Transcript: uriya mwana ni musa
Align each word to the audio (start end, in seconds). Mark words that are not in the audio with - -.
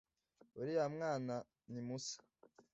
uriya 0.59 0.85
mwana 0.95 1.35
ni 1.71 1.81
musa 1.87 2.17